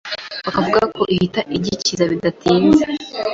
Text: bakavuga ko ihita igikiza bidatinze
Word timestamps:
bakavuga 0.45 0.81
ko 0.95 1.01
ihita 1.13 1.41
igikiza 1.57 2.03
bidatinze 2.11 2.83